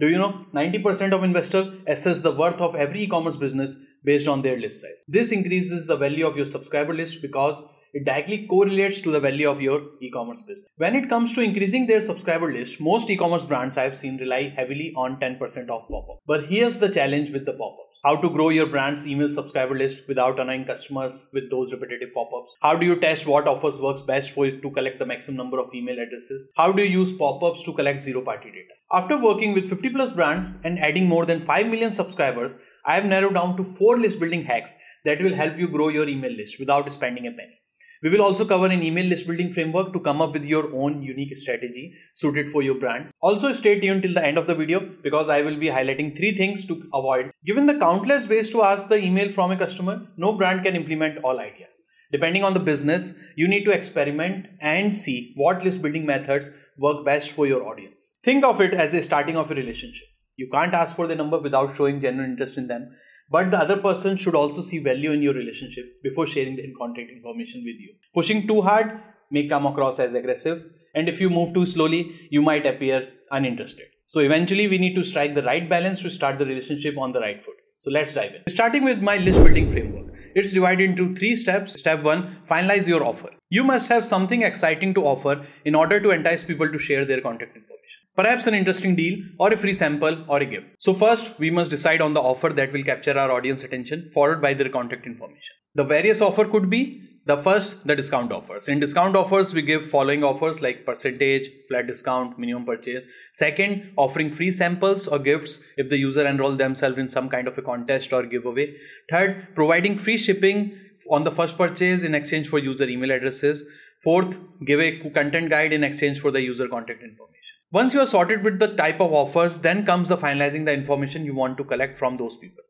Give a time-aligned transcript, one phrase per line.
[0.00, 4.42] Do you know 90% of investors assess the worth of every e-commerce business based on
[4.42, 5.04] their list size.
[5.08, 9.48] This increases the value of your subscriber list because it directly correlates to the value
[9.48, 10.68] of your e-commerce business.
[10.76, 14.92] When it comes to increasing their subscriber list, most e-commerce brands I've seen rely heavily
[14.96, 16.18] on 10% off pop-up.
[16.26, 18.00] But here's the challenge with the pop-ups.
[18.04, 22.56] How to grow your brand's email subscriber list without annoying customers with those repetitive pop-ups?
[22.60, 25.60] How do you test what offers works best for you to collect the maximum number
[25.60, 26.50] of email addresses?
[26.56, 28.74] How do you use pop-ups to collect zero-party data?
[28.92, 33.04] After working with 50 plus brands and adding more than 5 million subscribers, I have
[33.04, 36.58] narrowed down to 4 list building hacks that will help you grow your email list
[36.58, 37.60] without spending a penny.
[38.02, 41.02] We will also cover an email list building framework to come up with your own
[41.02, 43.10] unique strategy suited for your brand.
[43.20, 46.32] Also, stay tuned till the end of the video because I will be highlighting three
[46.32, 47.30] things to avoid.
[47.46, 51.24] Given the countless ways to ask the email from a customer, no brand can implement
[51.24, 51.82] all ideas.
[52.12, 57.04] Depending on the business, you need to experiment and see what list building methods work
[57.04, 58.18] best for your audience.
[58.22, 60.06] Think of it as a starting of a relationship.
[60.36, 62.94] You can't ask for the number without showing genuine interest in them.
[63.30, 67.10] But the other person should also see value in your relationship before sharing their contact
[67.10, 67.94] information with you.
[68.14, 69.00] Pushing too hard
[69.30, 73.86] may come across as aggressive, and if you move too slowly, you might appear uninterested.
[74.06, 77.20] So eventually, we need to strike the right balance to start the relationship on the
[77.20, 77.54] right foot.
[77.78, 78.42] So let's dive in.
[78.48, 80.14] Starting with my list building framework.
[80.34, 81.78] It's divided into three steps.
[81.78, 83.30] Step one, finalize your offer.
[83.50, 87.20] You must have something exciting to offer in order to entice people to share their
[87.20, 87.73] contact information
[88.16, 90.66] perhaps an interesting deal or a free sample or a gift.
[90.78, 94.40] So first, we must decide on the offer that will capture our audience attention followed
[94.40, 95.56] by their contact information.
[95.74, 98.68] The various offer could be the first, the discount offers.
[98.68, 103.06] In discount offers, we give following offers like percentage, flat discount, minimum purchase.
[103.32, 107.56] Second, offering free samples or gifts if the user enroll themselves in some kind of
[107.56, 108.76] a contest or giveaway.
[109.10, 110.78] Third, providing free shipping
[111.10, 113.64] on the first purchase in exchange for user email addresses.
[114.02, 117.56] Fourth, give a content guide in exchange for the user contact information.
[117.74, 121.24] Once you are sorted with the type of offers, then comes the finalizing the information
[121.24, 122.62] you want to collect from those people.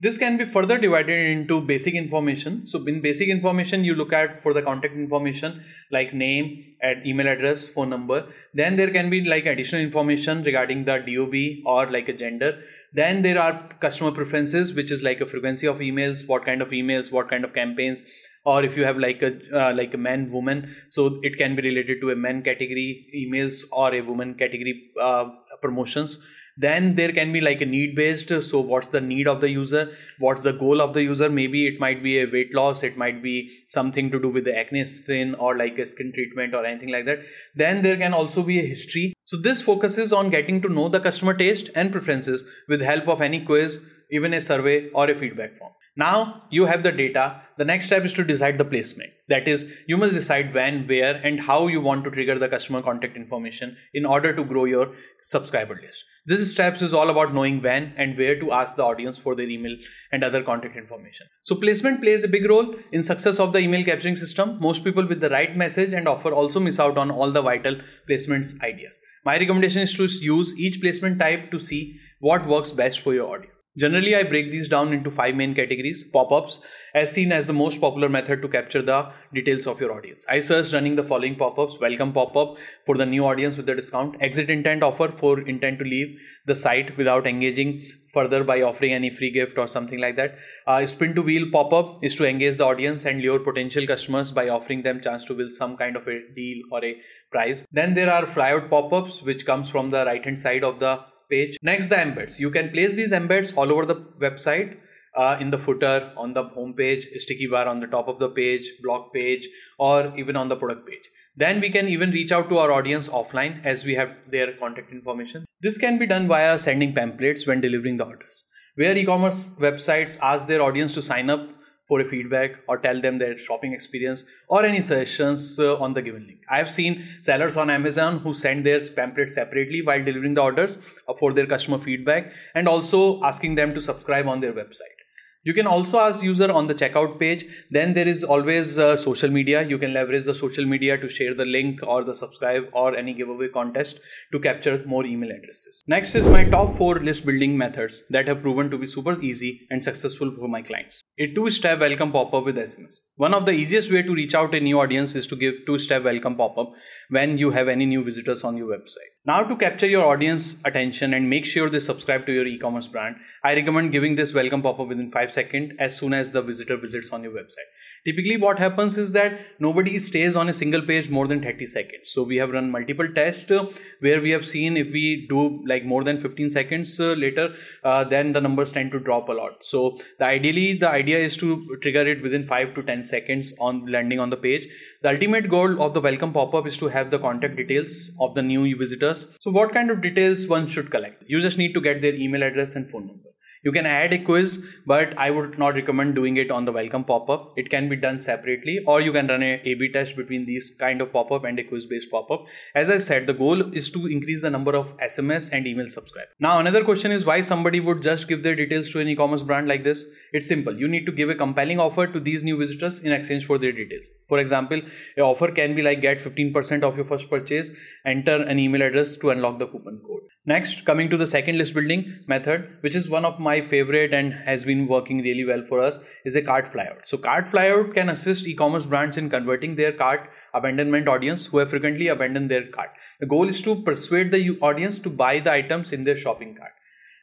[0.00, 2.66] This can be further divided into basic information.
[2.66, 7.28] So in basic information, you look at for the contact information like name, and email
[7.28, 8.26] address, phone number.
[8.52, 12.60] Then there can be like additional information regarding the DOB or like a gender.
[12.92, 16.72] Then there are customer preferences, which is like a frequency of emails, what kind of
[16.72, 18.02] emails, what kind of campaigns,
[18.44, 21.62] or if you have like a uh, like a man woman so it can be
[21.62, 25.28] related to a men category emails or a woman category uh,
[25.60, 26.18] promotions.
[26.56, 29.90] Then there can be like a need based so what's the need of the user
[30.18, 31.30] what's the goal of the user?
[31.30, 34.56] Maybe it might be a weight loss it might be something to do with the
[34.56, 37.20] acne skin or like a skin treatment or anything like that.
[37.54, 39.14] Then there can also be a history.
[39.24, 43.22] So this focuses on getting to know the customer taste and preferences with help of
[43.22, 47.42] any quiz even a survey or a feedback form now you have the data.
[47.58, 49.10] The next step is to decide the placement.
[49.28, 52.80] That is, you must decide when, where, and how you want to trigger the customer
[52.80, 56.02] contact information in order to grow your subscriber list.
[56.24, 59.48] This steps is all about knowing when and where to ask the audience for their
[59.48, 59.76] email
[60.10, 61.26] and other contact information.
[61.42, 64.58] So placement plays a big role in success of the email capturing system.
[64.60, 67.76] Most people with the right message and offer also miss out on all the vital
[68.08, 68.98] placements ideas.
[69.26, 73.28] My recommendation is to use each placement type to see what works best for your
[73.28, 73.61] audience.
[73.78, 76.04] Generally, I break these down into five main categories.
[76.04, 76.60] Pop-ups,
[76.94, 80.26] as seen as the most popular method to capture the details of your audience.
[80.28, 81.78] I searched running the following pop-ups.
[81.80, 84.16] Welcome pop-up for the new audience with the discount.
[84.20, 89.08] Exit intent offer for intent to leave the site without engaging further by offering any
[89.08, 90.36] free gift or something like that.
[90.66, 94.50] Uh, spin to wheel pop-up is to engage the audience and lure potential customers by
[94.50, 97.00] offering them chance to win some kind of a deal or a
[97.30, 97.66] prize.
[97.72, 101.02] Then there are flyout pop-ups which comes from the right hand side of the
[101.34, 101.58] page.
[101.72, 102.38] Next, the embeds.
[102.46, 104.78] You can place these embeds all over the website.
[105.22, 108.28] Uh, in the footer, on the home page, sticky bar on the top of the
[108.36, 109.46] page, blog page,
[109.78, 111.10] or even on the product page.
[111.36, 114.90] Then we can even reach out to our audience offline as we have their contact
[114.90, 115.44] information.
[115.60, 118.44] This can be done via sending pamphlets when delivering the orders,
[118.74, 121.46] where e commerce websites ask their audience to sign up
[121.92, 126.02] for a feedback or tell them their shopping experience or any suggestions uh, on the
[126.08, 126.40] given link.
[126.48, 130.78] I have seen sellers on Amazon who send their pamphlets separately while delivering the orders
[131.06, 135.01] uh, for their customer feedback and also asking them to subscribe on their website.
[135.44, 137.44] You can also ask user on the checkout page.
[137.68, 139.62] Then there is always uh, social media.
[139.62, 143.12] You can leverage the social media to share the link or the subscribe or any
[143.12, 143.98] giveaway contest
[144.32, 145.82] to capture more email addresses.
[145.88, 149.66] Next is my top four list building methods that have proven to be super easy
[149.68, 151.02] and successful for my clients.
[151.18, 153.00] A two-step welcome pop-up with SMS.
[153.16, 156.04] One of the easiest way to reach out a new audience is to give two-step
[156.04, 156.72] welcome pop-up
[157.10, 159.10] when you have any new visitors on your website.
[159.24, 163.16] Now to capture your audience attention and make sure they subscribe to your e-commerce brand,
[163.42, 166.76] I recommend giving this welcome pop-up within 5 5 seconds as soon as the visitor
[166.76, 167.70] visits on your website.
[168.06, 172.10] Typically, what happens is that nobody stays on a single page more than 30 seconds.
[172.10, 173.64] So we have run multiple tests uh,
[174.00, 178.04] where we have seen if we do like more than 15 seconds uh, later, uh,
[178.04, 179.64] then the numbers tend to drop a lot.
[179.64, 183.86] So the ideally, the idea is to trigger it within 5 to 10 seconds on
[183.86, 184.68] landing on the page.
[185.02, 188.42] The ultimate goal of the welcome pop-up is to have the contact details of the
[188.42, 189.26] new visitors.
[189.40, 191.24] So what kind of details one should collect?
[191.26, 193.31] You just need to get their email address and phone number.
[193.64, 197.04] You can add a quiz, but I would not recommend doing it on the welcome
[197.04, 197.52] pop-up.
[197.56, 201.00] It can be done separately, or you can run a A/B test between these kind
[201.00, 202.48] of pop-up and a quiz-based pop-up.
[202.74, 206.34] As I said, the goal is to increase the number of SMS and email subscribers.
[206.40, 209.68] Now, another question is why somebody would just give their details to an e-commerce brand
[209.68, 210.08] like this.
[210.32, 210.76] It's simple.
[210.76, 213.70] You need to give a compelling offer to these new visitors in exchange for their
[213.70, 214.10] details.
[214.28, 214.82] For example,
[215.16, 217.70] a offer can be like get 15% of your first purchase,
[218.04, 220.22] enter an email address to unlock the coupon code.
[220.44, 224.32] Next, coming to the second list building method, which is one of my favorite and
[224.32, 227.06] has been working really well for us, is a cart flyout.
[227.06, 231.58] So, cart flyout can assist e commerce brands in converting their cart abandonment audience who
[231.58, 232.90] have frequently abandoned their cart.
[233.20, 236.72] The goal is to persuade the audience to buy the items in their shopping cart.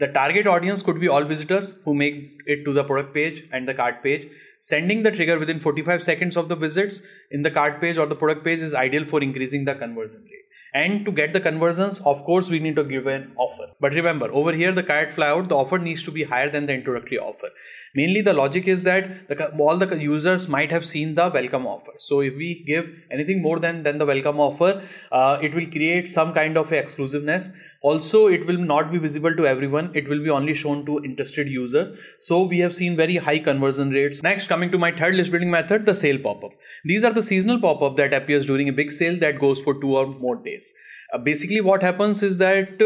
[0.00, 3.68] The target audience could be all visitors who make it to the product page and
[3.68, 4.26] the cart page.
[4.58, 8.16] Sending the trigger within 45 seconds of the visits in the cart page or the
[8.16, 10.40] product page is ideal for increasing the conversion rate.
[10.72, 13.66] And to get the conversions, of course, we need to give an offer.
[13.80, 16.74] But remember, over here, the cart flyout, the offer needs to be higher than the
[16.74, 17.48] introductory offer.
[17.94, 21.92] Mainly, the logic is that the, all the users might have seen the welcome offer.
[21.98, 26.08] So, if we give anything more than, than the welcome offer, uh, it will create
[26.08, 27.52] some kind of exclusiveness.
[27.82, 29.90] Also, it will not be visible to everyone.
[29.94, 31.88] It will be only shown to interested users.
[32.18, 34.22] So, we have seen very high conversion rates.
[34.22, 36.52] Next, coming to my third list building method, the sale pop-up.
[36.84, 39.96] These are the seasonal pop-up that appears during a big sale that goes for two
[39.96, 40.74] or more days.
[41.12, 42.80] Uh, basically, what happens is that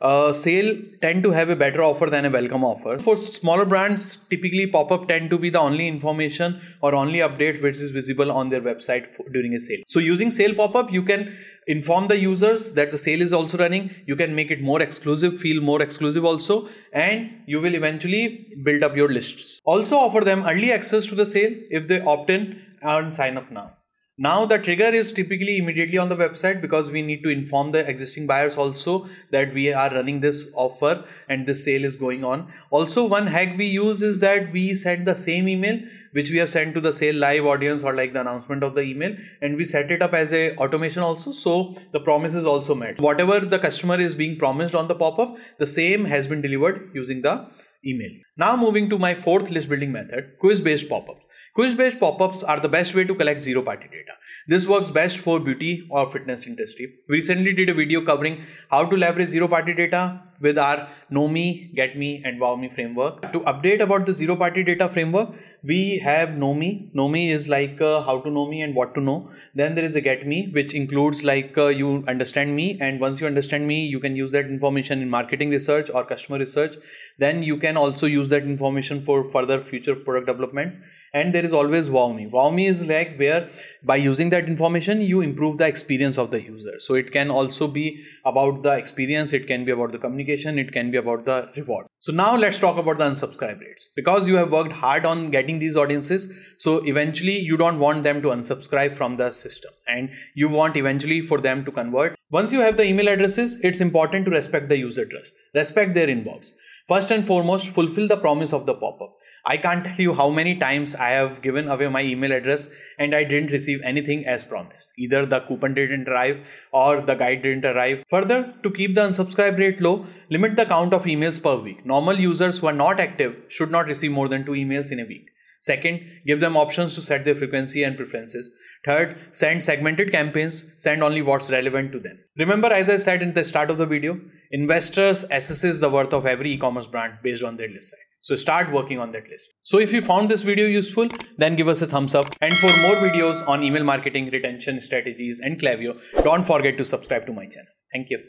[0.00, 2.98] uh, sale tend to have a better offer than a welcome offer.
[2.98, 7.76] For smaller brands, typically pop-up tend to be the only information or only update which
[7.76, 9.82] is visible on their website for, during a sale.
[9.86, 11.36] So, using sale pop-up, you can
[11.66, 13.94] inform the users that the sale is also running.
[14.06, 18.82] You can make it more exclusive, feel more exclusive also, and you will eventually build
[18.82, 19.60] up your lists.
[19.64, 23.50] Also, offer them early access to the sale if they opt in and sign up
[23.50, 23.75] now.
[24.18, 27.86] Now the trigger is typically immediately on the website because we need to inform the
[27.86, 32.50] existing buyers also that we are running this offer and this sale is going on.
[32.70, 35.78] Also one hack we use is that we send the same email
[36.12, 38.80] which we have sent to the sale live audience or like the announcement of the
[38.80, 42.74] email and we set it up as a automation also so the promise is also
[42.74, 42.98] met.
[42.98, 47.20] Whatever the customer is being promised on the pop-up the same has been delivered using
[47.20, 47.46] the
[47.84, 48.10] email.
[48.36, 51.22] Now moving to my fourth list building method, quiz based pop-ups.
[51.54, 54.12] Quiz based pop-ups are the best way to collect zero party data.
[54.46, 56.94] This works best for beauty or fitness industry.
[57.08, 61.28] We recently did a video covering how to leverage zero party data with our Know
[61.28, 63.32] Me, Get Me, and Wow Me framework.
[63.32, 65.30] To update about the zero party data framework,
[65.66, 66.90] we have Know Me.
[66.92, 69.30] Know Me is like uh, how to know me and what to know.
[69.54, 73.20] Then there is a Get Me, which includes like uh, you understand me, and once
[73.20, 76.76] you understand me, you can use that information in marketing research or customer research.
[77.18, 80.80] Then you can also use that information for further future product developments.
[81.14, 82.26] And there is always Wow Me.
[82.26, 83.48] Wow Me is like where
[83.82, 86.78] by using that information, you improve the experience of the user.
[86.78, 90.58] So it can also be about the experience, it can be about the communication communication,
[90.58, 91.86] it can be about the reward.
[91.98, 93.90] So now let's talk about the unsubscribe rates.
[93.94, 98.22] Because you have worked hard on getting these audiences, so eventually you don't want them
[98.22, 102.16] to unsubscribe from the system and you want eventually for them to convert.
[102.30, 105.32] Once you have the email addresses, it's important to respect the user trust.
[105.54, 106.52] Respect their inbox.
[106.88, 109.16] First and foremost, fulfill the promise of the pop-up.
[109.48, 113.14] I can't tell you how many times I have given away my email address and
[113.14, 114.92] I didn't receive anything as promised.
[114.98, 118.02] Either the coupon didn't arrive or the guide didn't arrive.
[118.10, 121.86] Further, to keep the unsubscribe rate low, limit the count of emails per week.
[121.86, 125.04] Normal users who are not active should not receive more than two emails in a
[125.04, 125.28] week.
[125.62, 128.54] Second, give them options to set their frequency and preferences.
[128.84, 132.18] Third, send segmented campaigns, send only what's relevant to them.
[132.38, 134.20] Remember, as I said in the start of the video,
[134.50, 138.00] investors assesses the worth of every e-commerce brand based on their list size.
[138.20, 139.52] So start working on that list.
[139.62, 141.08] So if you found this video useful,
[141.38, 142.26] then give us a thumbs up.
[142.40, 147.26] And for more videos on email marketing, retention strategies, and Klaviyo, don't forget to subscribe
[147.26, 147.68] to my channel.
[147.92, 148.18] Thank you.